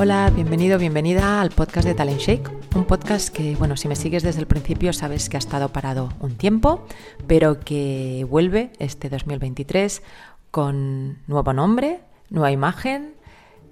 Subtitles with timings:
[0.00, 4.22] Hola, bienvenido, bienvenida al podcast de Talent Shake, un podcast que, bueno, si me sigues
[4.22, 6.86] desde el principio sabes que ha estado parado un tiempo,
[7.26, 10.04] pero que vuelve este 2023
[10.52, 11.98] con nuevo nombre,
[12.30, 13.14] nueva imagen,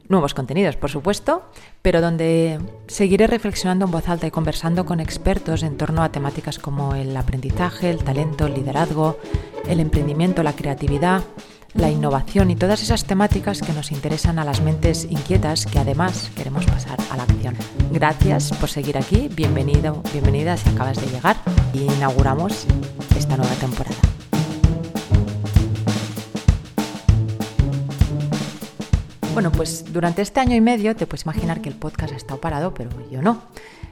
[0.09, 1.45] nuevos contenidos, por supuesto,
[1.81, 2.59] pero donde
[2.89, 7.17] seguiré reflexionando en voz alta y conversando con expertos en torno a temáticas como el
[7.17, 9.17] aprendizaje, el talento, el liderazgo,
[9.69, 11.23] el emprendimiento, la creatividad
[11.79, 16.31] la innovación y todas esas temáticas que nos interesan a las mentes inquietas que además
[16.35, 17.55] queremos pasar a la acción.
[17.93, 21.37] Gracias por seguir aquí, bienvenido, bienvenida si acabas de llegar
[21.73, 22.67] y inauguramos
[23.17, 23.97] esta nueva temporada.
[29.35, 32.41] Bueno, pues durante este año y medio te puedes imaginar que el podcast ha estado
[32.41, 33.43] parado, pero yo no.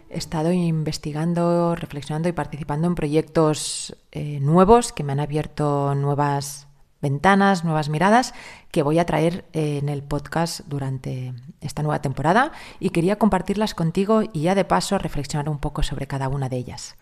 [0.08, 6.68] He estado investigando, reflexionando y participando en proyectos eh, nuevos que me han abierto nuevas
[7.04, 8.32] ventanas, nuevas miradas
[8.72, 13.74] que voy a traer eh, en el podcast durante esta nueva temporada y quería compartirlas
[13.74, 16.96] contigo y ya de paso reflexionar un poco sobre cada una de ellas.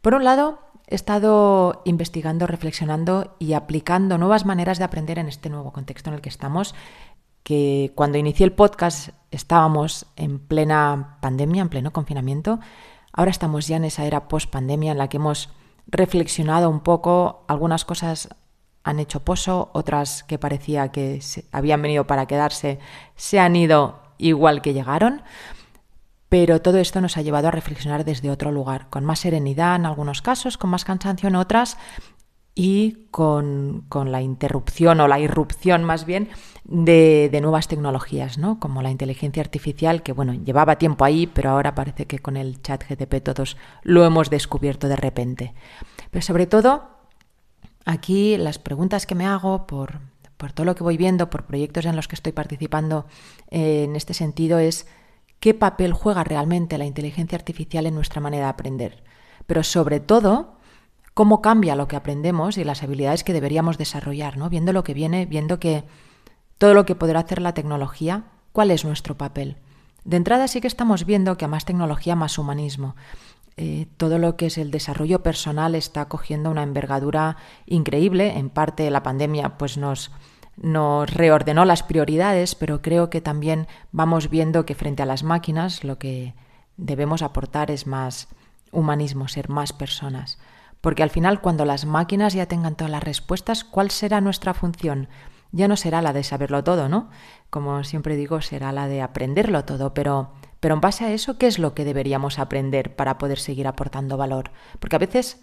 [0.00, 5.50] Por un lado, he estado investigando, reflexionando y aplicando nuevas maneras de aprender en este
[5.50, 6.76] nuevo contexto en el que estamos,
[7.42, 12.60] que cuando inicié el podcast estábamos en plena pandemia, en pleno confinamiento,
[13.12, 15.50] ahora estamos ya en esa era post-pandemia en la que hemos
[15.88, 18.28] reflexionado un poco, algunas cosas
[18.86, 21.20] han hecho pozo, otras que parecía que
[21.50, 22.78] habían venido para quedarse
[23.16, 25.22] se han ido igual que llegaron.
[26.28, 29.86] Pero todo esto nos ha llevado a reflexionar desde otro lugar, con más serenidad en
[29.86, 31.78] algunos casos, con más cansancio en otras
[32.54, 36.28] y con, la interrupción o la irrupción más bien
[36.64, 38.60] de, de, nuevas tecnologías, ¿no?
[38.60, 42.62] como la inteligencia artificial, que bueno, llevaba tiempo ahí, pero ahora parece que con el
[42.62, 45.54] chat GTP todos lo hemos descubierto de repente.
[46.10, 46.95] Pero sobre todo
[47.86, 50.00] Aquí las preguntas que me hago por,
[50.54, 53.06] todo lo que voy viendo, por proyectos en los que estoy participando
[53.48, 54.88] eh, en este sentido, es
[55.38, 59.04] qué papel juega realmente la inteligencia artificial en nuestra manera de aprender.
[59.46, 60.56] Pero sobre todo,
[61.14, 64.50] cómo cambia lo que aprendemos y las habilidades que deberíamos desarrollar, ¿no?
[64.50, 65.84] Viendo lo que viene, viendo que
[66.58, 69.58] todo lo que podrá hacer la tecnología, ¿cuál es nuestro papel?
[70.04, 72.96] De entrada sí que estamos viendo que a más tecnología, más humanismo.
[73.58, 78.36] Eh, todo lo que es el desarrollo personal está cogiendo una envergadura increíble.
[78.36, 80.10] En parte la pandemia pues nos,
[80.56, 85.84] nos reordenó las prioridades, pero creo que también vamos viendo que frente a las máquinas
[85.84, 86.34] lo que
[86.76, 88.28] debemos aportar es más
[88.72, 90.38] humanismo, ser más personas.
[90.82, 95.08] Porque al final cuando las máquinas ya tengan todas las respuestas, ¿cuál será nuestra función?
[95.52, 97.08] Ya no será la de saberlo todo, ¿no?
[97.48, 100.32] Como siempre digo, será la de aprenderlo todo, pero
[100.66, 104.16] pero en base a eso, ¿qué es lo que deberíamos aprender para poder seguir aportando
[104.16, 104.50] valor?
[104.80, 105.40] Porque a veces,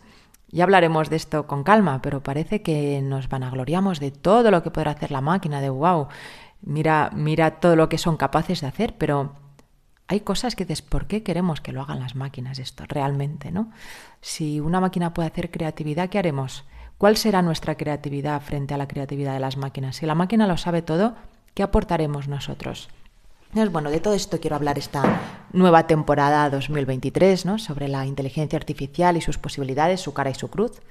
[0.49, 4.69] ya hablaremos de esto con calma, pero parece que nos vanagloriamos de todo lo que
[4.69, 6.09] podrá hacer la máquina, de wow,
[6.61, 9.31] mira, mira todo lo que son capaces de hacer, pero
[10.09, 13.71] hay cosas que dices, ¿por qué queremos que lo hagan las máquinas esto realmente, no?
[14.19, 16.65] Si una máquina puede hacer creatividad, ¿qué haremos?
[16.97, 19.95] ¿Cuál será nuestra creatividad frente a la creatividad de las máquinas?
[19.95, 21.15] Si la máquina lo sabe todo,
[21.53, 22.89] ¿qué aportaremos nosotros?
[23.53, 27.59] Bueno, de todo esto quiero hablar esta nueva temporada 2023, ¿no?
[27.59, 30.81] sobre la inteligencia artificial y sus posibilidades, su cara y su cruz,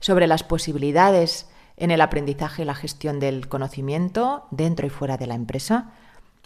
[0.00, 5.28] sobre las posibilidades en el aprendizaje y la gestión del conocimiento dentro y fuera de
[5.28, 5.92] la empresa,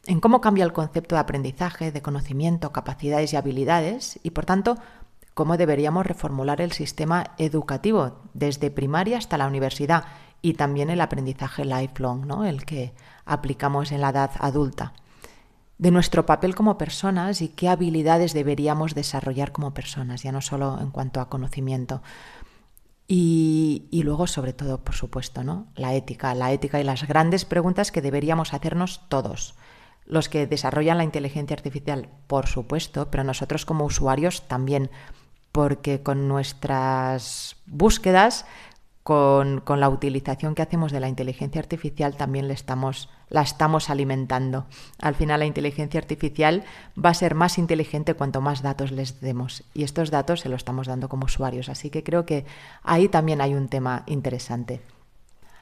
[0.06, 4.76] en cómo cambia el concepto de aprendizaje, de conocimiento, capacidades y habilidades, y por tanto,
[5.32, 10.04] cómo deberíamos reformular el sistema educativo desde primaria hasta la universidad.
[10.42, 12.44] Y también el aprendizaje lifelong, ¿no?
[12.44, 12.92] el que
[13.24, 14.92] aplicamos en la edad adulta
[15.78, 20.78] de nuestro papel como personas y qué habilidades deberíamos desarrollar como personas, ya no solo
[20.80, 22.02] en cuanto a conocimiento.
[23.08, 25.66] Y, luego, sobre todo, por supuesto, ¿no?
[25.74, 29.54] la ética, la ética y las grandes preguntas que deberíamos hacernos todos.
[30.06, 34.90] Los que desarrollan la inteligencia artificial, por supuesto, pero nosotros como usuarios también,
[35.52, 38.46] porque con nuestras búsquedas
[39.02, 44.66] con, la utilización que hacemos de la inteligencia artificial también le estamos, la estamos alimentando.
[45.00, 46.64] Al final la inteligencia artificial
[47.02, 50.58] va a ser más inteligente cuanto más datos les demos y estos datos se los
[50.58, 51.70] estamos dando como usuarios.
[51.70, 52.44] Así que creo que
[52.82, 54.82] ahí también hay un tema interesante.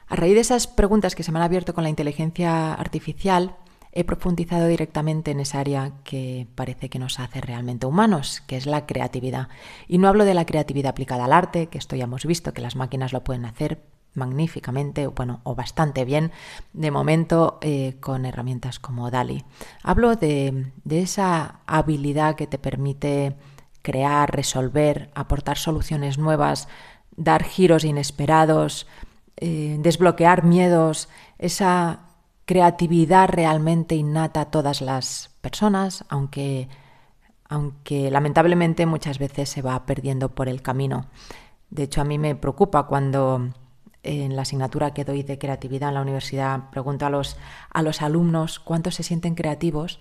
[0.07, 3.55] A raíz de esas preguntas que se me han abierto con la inteligencia artificial,
[3.93, 8.65] he profundizado directamente en esa área que parece que nos hace realmente humanos, que es
[8.65, 9.47] la creatividad.
[9.87, 12.61] Y no hablo de la creatividad aplicada al arte, que esto ya hemos visto que
[12.61, 13.79] las máquinas lo pueden hacer
[14.13, 16.31] magníficamente, bueno, o bastante bien,
[16.73, 19.43] de momento eh, con herramientas como DALI.
[19.83, 23.35] Hablo de, esa habilidad que te permite
[23.81, 26.67] crear, resolver, aportar soluciones nuevas,
[27.15, 28.87] dar giros inesperados,
[29.37, 31.09] eh, desbloquear miedos,
[31.39, 32.01] esa
[32.45, 36.67] creatividad realmente innata a todas las personas, aunque,
[37.47, 41.07] aunque lamentablemente muchas veces se va perdiendo por el camino.
[41.69, 43.53] De hecho, a mí me preocupa cuando
[44.03, 47.37] en la asignatura que doy de creatividad en la universidad pregunto a los,
[47.69, 49.99] a los alumnos cuántos se sienten creativos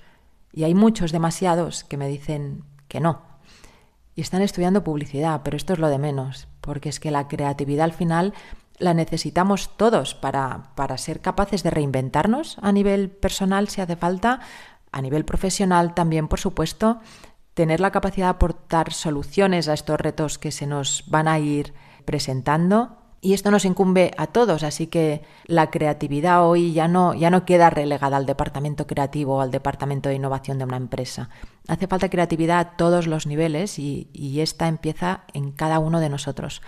[0.52, 3.22] y hay muchos, demasiados, que me dicen que no.
[4.16, 7.84] Y están estudiando publicidad, pero esto es lo de menos, porque es que la creatividad
[7.84, 8.34] al final
[8.78, 14.40] la necesitamos todos para, para ser capaces de reinventarnos a nivel personal si hace falta,
[14.90, 16.98] a nivel profesional también, por supuesto,
[17.54, 21.74] tener la capacidad de aportar soluciones a estos retos que se nos van a ir
[22.04, 22.96] presentando.
[23.22, 27.44] Y esto nos incumbe a todos, así que la creatividad hoy ya no, ya no
[27.44, 31.28] queda relegada al departamento creativo o al departamento de innovación de una empresa.
[31.68, 36.08] Hace falta creatividad a todos los niveles y, y esta empieza en cada uno de
[36.08, 36.62] nosotros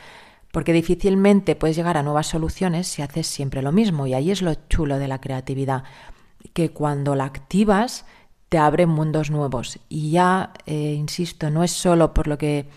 [0.52, 4.06] porque difícilmente puedes llegar a nuevas soluciones si haces siempre lo mismo.
[4.06, 5.82] Y ahí es lo chulo de la creatividad,
[6.52, 8.04] que cuando la activas
[8.50, 9.80] te abre mundos nuevos.
[9.88, 12.68] Y ya, eh, insisto, no es solo por lo que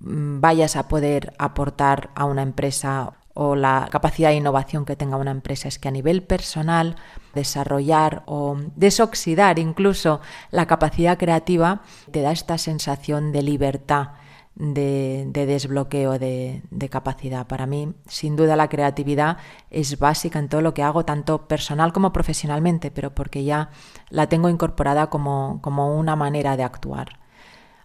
[0.00, 5.16] mm, vayas a poder aportar a una empresa o la capacidad de innovación que tenga
[5.16, 6.96] una empresa, es que a nivel personal
[7.34, 10.20] desarrollar o desoxidar incluso
[10.50, 14.10] la capacidad creativa te da esta sensación de libertad
[14.54, 17.46] de, desbloqueo de, capacidad.
[17.46, 19.38] Para mí, sin duda, la creatividad
[19.70, 23.70] es básica en todo lo que hago, tanto personal como profesionalmente, pero porque ya
[24.10, 27.21] la tengo incorporada como, como una manera de actuar.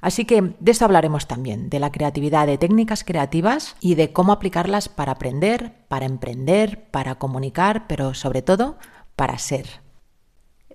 [0.02, 4.32] Así que de esto hablaremos también, de la creatividad, de técnicas creativas y de cómo
[4.32, 8.78] aplicarlas para aprender, para emprender, para comunicar, pero sobre todo
[9.16, 9.82] para ser.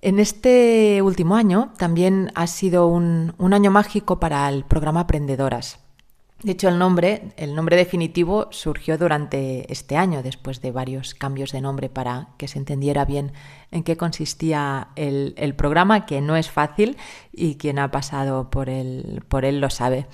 [0.00, 5.81] En este último año también ha sido un, un año mágico para el programa Aprendedoras.
[6.42, 11.52] De hecho, el nombre, el nombre definitivo surgió durante este año, después de varios cambios
[11.52, 13.32] de nombre para que se entendiera bien
[13.70, 16.96] en qué consistía el, programa, que no es fácil
[17.32, 20.06] y quien ha pasado por él, por él lo sabe.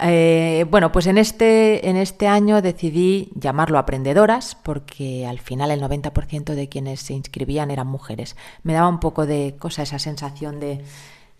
[0.00, 5.82] Eh, bueno, pues en este, en este año decidí llamarlo Aprendedoras porque al final el
[5.82, 8.36] 90% de quienes se inscribían eran mujeres.
[8.62, 10.82] Me daba un poco de cosa esa sensación de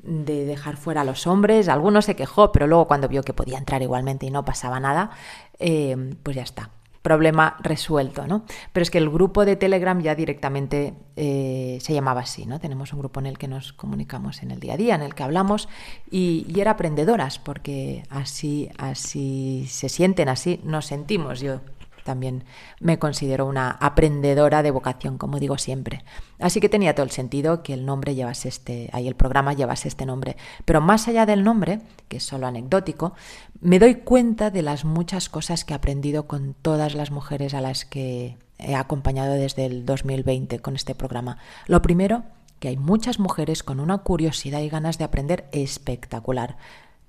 [0.06, 1.68] de dejar fuera a los hombres.
[1.68, 5.10] Algunos se quejó, pero luego cuando vio que podía entrar igualmente y no pasaba nada,
[5.58, 6.70] eh, pues ya está.
[7.02, 8.44] Problema resuelto, ¿no?
[8.72, 12.58] Pero es que el grupo de Telegram ya directamente eh, se llamaba así, ¿no?
[12.58, 15.14] Tenemos un grupo en el que nos comunicamos en el día a día, en el
[15.14, 15.68] que hablamos,
[16.10, 21.38] y, y era aprendedoras, porque así, así se sienten, así nos sentimos.
[21.40, 21.60] Yo
[22.06, 22.44] también
[22.80, 26.04] me considero una aprendedora de vocación, como digo siempre.
[26.38, 29.88] Así que tenía todo el sentido que el nombre llevase este, ahí el programa llevase
[29.88, 30.36] este nombre.
[30.64, 33.12] Pero más allá del nombre, que es solo anecdótico,
[33.60, 37.60] me doy cuenta de las muchas cosas que he aprendido con todas las mujeres a
[37.60, 41.38] las que he acompañado desde el 2020 con este programa.
[41.66, 42.22] Lo primero,
[42.60, 46.56] que hay muchas mujeres con una curiosidad y ganas de aprender espectacular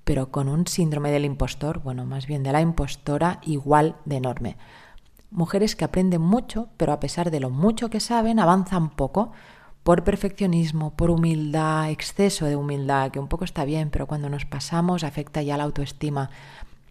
[0.08, 4.56] pero con un síndrome del impostor, bueno, más bien de la impostora, igual de enorme.
[5.30, 9.32] Mujeres que aprenden mucho, pero a pesar de lo mucho que saben, avanzan poco
[9.82, 14.44] por perfeccionismo, por humildad, exceso de humildad, que un poco está bien, pero cuando nos
[14.44, 16.30] pasamos afecta ya la autoestima,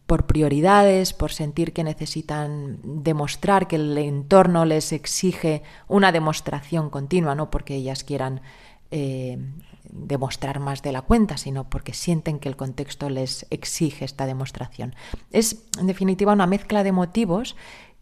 [0.07, 7.35] por prioridades, por sentir que necesitan demostrar que el entorno les exige una demostración continua,
[7.35, 8.41] no porque ellas quieran
[8.89, 9.37] eh,
[9.83, 14.95] demostrar más de la cuenta, sino porque sienten que el contexto les exige esta demostración.
[15.31, 17.57] Es, en definitiva, una mezcla de motivos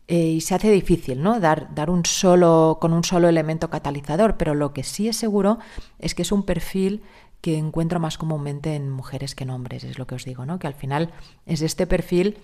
[0.08, 1.40] eh, y se hace difícil, ¿no?
[1.40, 5.58] Dar, dar un solo, con un solo elemento catalizador, pero lo que sí es seguro
[6.00, 7.02] es que es un perfil
[7.42, 10.60] que encuentro más comúnmente en mujeres que en hombres, es lo que os digo, ¿no?
[10.60, 11.12] Que al final
[11.46, 12.38] es este perfil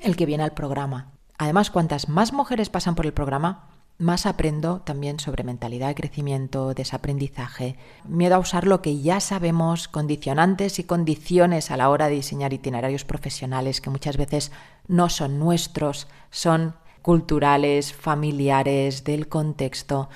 [0.00, 1.12] el que viene al programa.
[1.38, 6.74] Además, cuantas más mujeres pasan por el programa, más aprendo también sobre mentalidad de crecimiento,
[6.74, 12.16] desaprendizaje, miedo a usar lo que ya sabemos, condicionantes y condiciones a la hora de
[12.16, 14.52] diseñar itinerarios profesionales que muchas veces
[14.86, 20.10] no son nuestros, son culturales, familiares, del contexto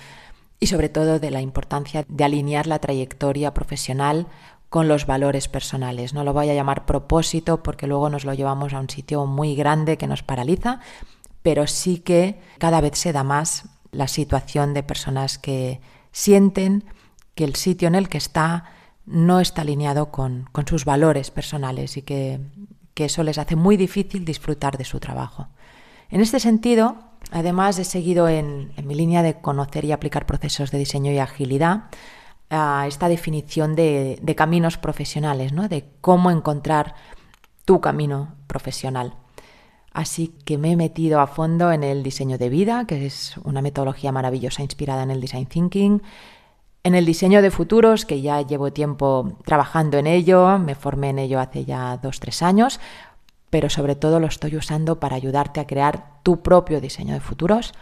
[0.59, 4.27] y sobre todo de la importancia de alinear la trayectoria profesional
[4.69, 6.15] con los valores personales.
[6.15, 9.57] No lo voy a llamar propósito porque luego nos lo llevamos a un sitio muy
[9.57, 10.81] grande que nos paraliza,
[11.43, 15.81] pero sí que cada vez se da más la situación de personas que
[16.13, 16.85] sienten
[17.35, 18.65] que el sitio en el que está
[19.07, 22.41] no está alineado con, con sus valores personales y que
[22.95, 25.49] que eso les hace muy difícil disfrutar de su trabajo.
[26.11, 26.99] En este sentido,
[27.31, 31.85] además he seguido en, mi línea de conocer y aplicar procesos de diseño y agilidad
[32.51, 35.69] a esta definición de, caminos profesionales, ¿no?
[35.69, 36.95] de cómo encontrar
[37.65, 39.15] tu camino profesional.
[39.93, 43.61] Así que me he metido a fondo en el diseño de vida, que es una
[43.61, 46.03] metodología maravillosa inspirada en el design thinking,
[46.83, 51.19] En el diseño de futuros, que ya llevo tiempo trabajando en ello, me formé en
[51.19, 52.81] ello hace ya dos, tres años,
[53.51, 57.75] pero sobre todo lo estoy usando para ayudarte a crear tu propio diseño de futuros.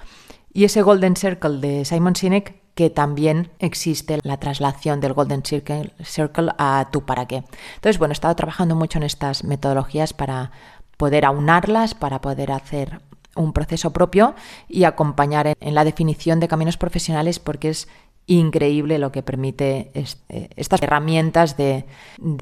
[0.52, 5.92] Y ese Golden Circle de Simon Sinek, que también existe la traslación del Golden Circle,
[6.02, 7.44] Circle a tu para qué.
[7.74, 10.50] Entonces, bueno, he estado trabajando mucho en estas metodologías para
[10.98, 13.00] poder aunarlas, para poder hacer
[13.38, 14.34] un proceso propio
[14.68, 17.88] y acompañar en, la definición de caminos profesionales porque es
[18.26, 21.86] increíble lo que permite eh, estas herramientas de,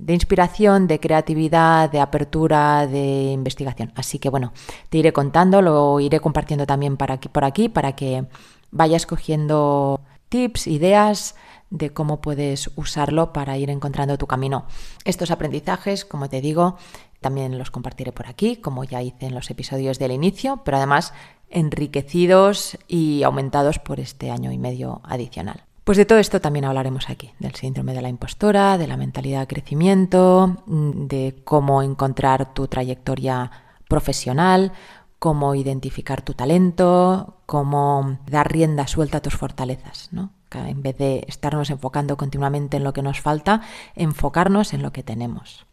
[0.08, 3.92] inspiración, de creatividad, de apertura, de investigación.
[3.94, 4.52] Así que bueno,
[4.88, 8.24] te iré contando, lo iré compartiendo también para aquí, por aquí para que
[8.72, 11.36] vayas cogiendo tips, ideas
[11.70, 14.66] de cómo puedes usarlo para ir encontrando tu camino.
[15.04, 16.78] Estos aprendizajes, como te digo,
[17.20, 21.12] también los compartiré por aquí, como ya hice en los episodios del inicio, pero además
[21.50, 25.64] enriquecidos y aumentados por este año y medio adicional.
[25.84, 29.40] Pues de todo esto también hablaremos aquí, del síndrome de la impostora, de la mentalidad
[29.40, 33.52] de crecimiento, de cómo encontrar tu trayectoria
[33.88, 34.72] profesional,
[35.20, 40.30] cómo identificar tu talento, cómo dar rienda suelta a tus fortalezas, ¿no?
[40.52, 43.60] En vez de estarnos enfocando continuamente en lo que nos falta,
[43.94, 45.66] enfocarnos en lo que tenemos.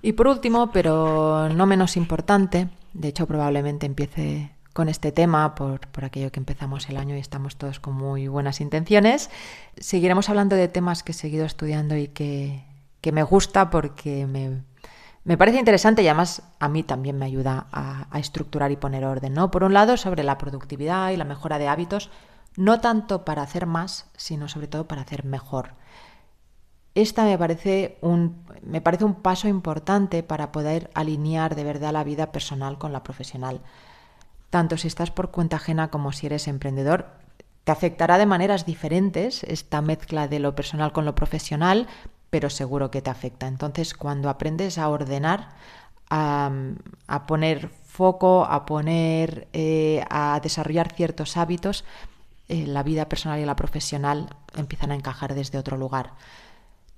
[0.00, 5.80] Y por último, pero no menos importante, de hecho probablemente empiece con este tema por,
[6.02, 9.28] aquello que empezamos el año y estamos todos con muy buenas intenciones.
[9.76, 12.62] Seguiremos hablando de temas que he seguido estudiando y que,
[13.10, 18.18] me gusta porque me, parece interesante y además a mí también me ayuda a, a,
[18.20, 19.34] estructurar y poner orden.
[19.34, 19.50] ¿no?
[19.50, 22.10] Por un lado, sobre la productividad y la mejora de hábitos,
[22.54, 25.72] no tanto para hacer más, sino sobre todo para hacer mejor.
[26.98, 32.04] Esta me parece, un, me parece un paso importante para poder alinear de verdad la
[32.04, 33.60] vida personal con la profesional
[34.50, 37.06] tanto si estás por cuenta ajena como si eres emprendedor,
[37.64, 41.86] te afectará de maneras diferentes esta mezcla de lo personal con lo profesional,
[42.30, 43.46] pero seguro que te afecta.
[43.46, 45.50] Entonces, cuando aprendes a ordenar,
[46.08, 46.50] a,
[47.26, 51.84] poner foco, a poner, eh, a desarrollar ciertos hábitos,
[52.48, 56.12] eh, la vida personal y la profesional empiezan a encajar desde otro lugar.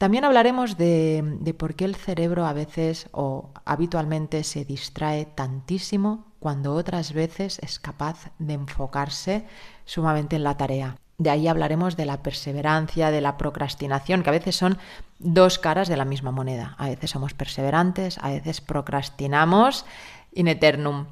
[0.00, 6.72] También hablaremos de, por qué el cerebro a veces o habitualmente se distrae tantísimo cuando
[6.72, 9.44] otras veces es capaz de enfocarse
[9.84, 10.96] sumamente en la tarea.
[11.18, 14.78] De ahí hablaremos de la perseverancia, de la procrastinación, que a veces son
[15.18, 16.76] dos caras de la misma moneda.
[16.78, 19.84] A veces somos perseverantes, a veces procrastinamos
[20.32, 21.08] in eternum.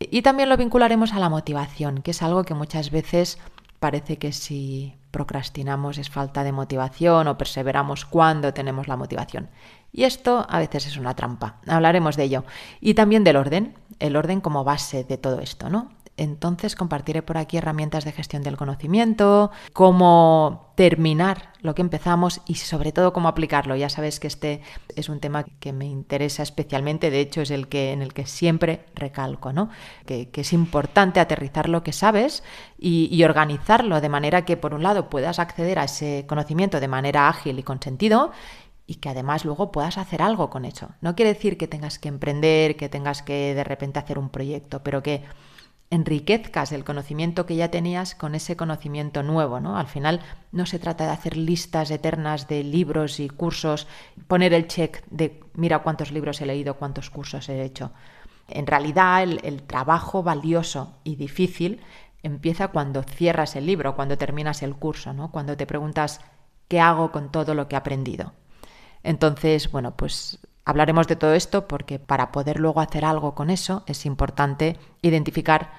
[0.00, 3.38] Y también lo vincularemos a la motivación, que es algo que muchas veces
[3.78, 9.50] parece que si procrastinamos es falta de motivación o perseveramos cuando tenemos la motivación.
[9.92, 11.60] Y esto a veces es una trampa.
[11.68, 12.44] Hablaremos de ello.
[12.80, 15.92] Y también del orden, el orden como base de todo esto, ¿no?
[16.16, 22.56] Entonces compartiré por aquí herramientas de gestión del conocimiento, cómo terminar lo que empezamos y
[22.56, 23.76] sobre todo cómo aplicarlo.
[23.76, 24.60] Ya sabes que este
[24.94, 28.26] es un tema que me interesa especialmente, de hecho es el que en el que
[28.26, 29.70] siempre recalco, ¿no?
[30.04, 32.42] Que, es importante aterrizar lo que sabes
[32.78, 36.88] y, y organizarlo de manera que por un lado puedas acceder a ese conocimiento de
[36.88, 38.32] manera ágil y con sentido
[38.86, 40.90] y que además luego puedas hacer algo con eso.
[41.00, 44.82] No quiere decir que tengas que emprender, que tengas que de repente hacer un proyecto,
[44.82, 45.22] pero que
[45.92, 49.76] enriquezcas el conocimiento que ya tenías con ese conocimiento nuevo, ¿no?
[49.76, 50.20] Al final
[50.50, 53.86] no se trata de hacer listas eternas de libros y cursos,
[54.26, 57.92] poner el check de mira cuántos libros he leído, cuántos cursos he hecho.
[58.48, 61.82] En realidad el, trabajo valioso y difícil
[62.22, 65.30] empieza cuando cierras el libro, cuando terminas el curso, ¿no?
[65.30, 66.22] Cuando te preguntas
[66.68, 68.32] ¿qué hago con todo lo que he aprendido?
[69.02, 73.82] Entonces, bueno, pues Hablaremos de todo esto porque para poder luego hacer algo con eso
[73.86, 75.72] es importante identificar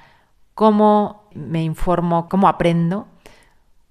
[0.55, 3.07] cómo me informo, cómo aprendo,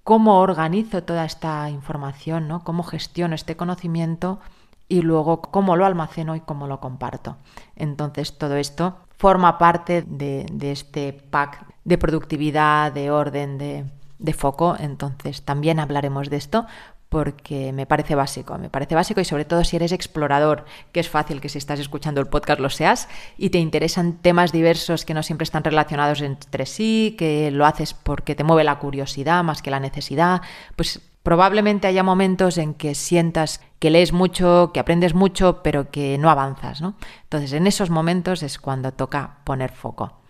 [0.03, 2.63] cómo organizo toda esta información, ¿no?
[2.63, 4.39] cómo gestiono este conocimiento
[4.87, 7.37] y luego cómo lo almaceno y cómo lo comparto.
[7.75, 13.85] Entonces todo esto forma parte de, este pack de productividad, de orden, de,
[14.19, 14.75] de foco.
[14.77, 16.65] Entonces también hablaremos de esto
[17.13, 21.07] porque me parece básico, me parece básico y sobre todo si eres explorador, que es
[21.07, 25.13] fácil que si estás escuchando el podcast lo seas y te interesan temas diversos que
[25.13, 29.61] no siempre están relacionados entre sí, que lo haces porque te mueve la curiosidad más
[29.61, 30.41] que la necesidad,
[30.75, 36.17] pues probablemente haya momentos en que sientas que lees mucho, que aprendes mucho, pero que
[36.17, 36.95] no avanzas, ¿no?
[37.25, 40.22] Entonces, en esos momentos es cuando toca poner foco.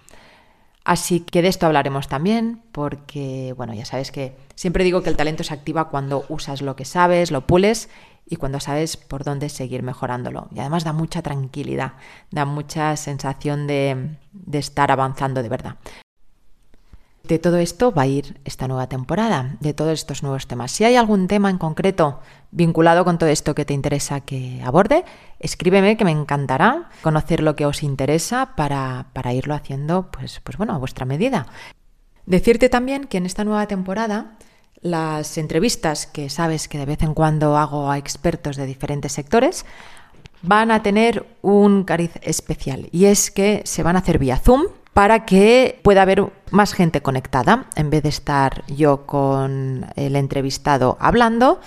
[0.85, 5.15] Así que de esto hablaremos también, porque, bueno, ya sabes que siempre digo que el
[5.15, 7.89] talento se activa cuando usas lo que sabes, lo pules
[8.25, 10.49] y cuando sabes por dónde seguir mejorándolo.
[10.53, 11.93] Y además da mucha tranquilidad,
[12.31, 15.77] da mucha sensación de, de estar avanzando de verdad.
[17.25, 20.73] De todo esto va a ir esta nueva temporada, de todos estos nuevos temas.
[20.73, 22.19] Si hay algún tema en concreto
[22.51, 25.05] vinculado con todo esto que te interesa que aborde,
[25.39, 30.57] escríbeme que me encantará conocer lo que os interesa para, para irlo haciendo pues, pues
[30.57, 31.47] bueno, a vuestra medida.
[32.25, 34.37] Decirte también que en esta nueva temporada
[34.81, 39.65] las entrevistas que sabes que de vez en cuando hago a expertos de diferentes sectores
[40.41, 44.63] van a tener un cariz especial y es que se van a hacer vía Zoom
[44.93, 47.65] para que pueda haber más gente conectada.
[47.75, 51.59] En vez de estar yo con el entrevistado hablando,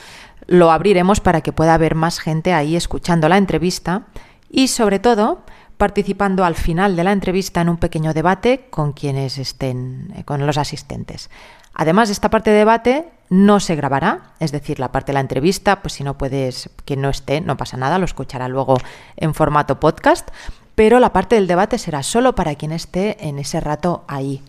[0.47, 4.07] lo abriremos para que pueda haber más gente ahí escuchando la entrevista
[4.49, 5.43] y sobre todo
[5.77, 10.47] participando al final de la entrevista en un pequeño debate con quienes estén, eh, con
[10.47, 11.29] los asistentes.
[11.75, 15.83] Además, esta parte de debate no se grabará, es decir, la parte de la entrevista,
[15.83, 18.79] pues si no puedes, que no esté, no pasa nada, lo escuchará luego
[19.17, 20.31] en formato podcast,
[20.77, 24.43] pero la parte del debate será solo para quien esté en ese rato ahí.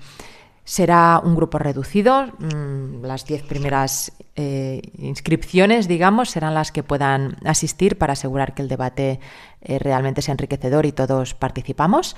[0.65, 7.37] Será un grupo reducido, mm, las diez primeras eh, inscripciones, digamos, serán las que puedan
[7.45, 9.21] asistir para asegurar que el debate
[9.61, 12.17] eh, realmente sea enriquecedor y todos participamos.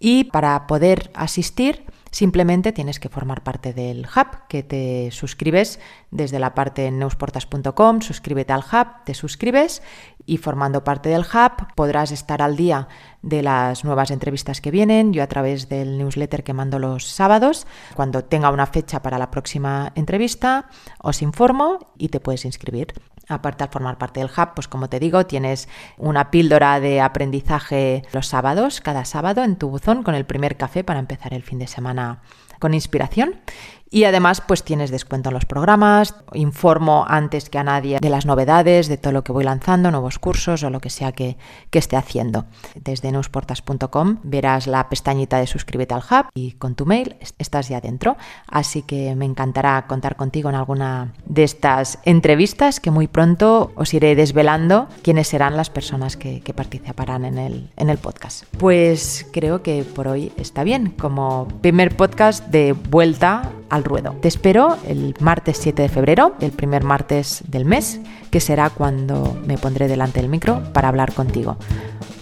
[0.00, 6.38] Y para poder asistir, simplemente tienes que formar parte del hub, que te suscribes desde
[6.38, 9.82] la parte en neusportas.com, suscríbete al hub, te suscribes
[10.24, 12.88] y formando parte del hub podrás estar al día
[13.22, 15.12] de las nuevas entrevistas que vienen.
[15.12, 19.30] Yo a través del newsletter que mando los sábados, cuando tenga una fecha para la
[19.30, 20.68] próxima entrevista,
[21.02, 22.94] os informo y te puedes inscribir.
[23.28, 28.04] Aparte, al formar parte del hub, pues como te digo, tienes una píldora de aprendizaje
[28.12, 31.58] los sábados, cada sábado en tu buzón con el primer café para empezar el fin
[31.58, 32.20] de semana
[32.58, 33.40] con inspiración.
[33.88, 38.26] Y además, pues tienes descuento en los programas, informo antes que a nadie de las
[38.26, 41.36] novedades, de todo lo que voy lanzando, nuevos cursos o lo que sea que,
[41.76, 42.46] esté haciendo.
[42.74, 47.82] Desde neusportas.com verás la pestañita de suscríbete al hub y con tu mail estás ya
[47.82, 48.16] dentro.
[48.48, 53.92] Así que me encantará contar contigo en alguna de estas entrevistas que muy pronto os
[53.92, 58.44] iré desvelando quiénes serán las personas que, que participarán en el, en el podcast.
[58.58, 64.16] Pues creo que por hoy está bien, como primer podcast de vuelta al ruedo.
[64.20, 69.36] Te espero el martes 7 de febrero, el primer martes del mes, que será cuando
[69.46, 71.56] me pondré delante del micro para hablar contigo.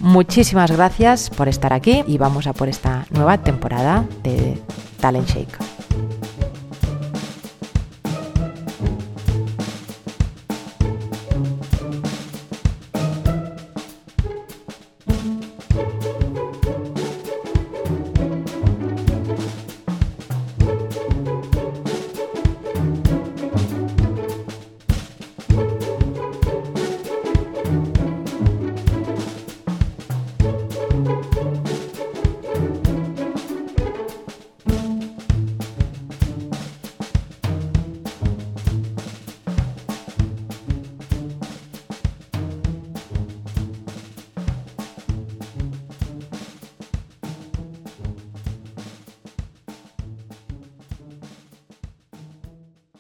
[0.01, 4.61] Muchísimas gracias por estar aquí y vamos a por esta nueva temporada de
[5.01, 5.59] Talent Shake.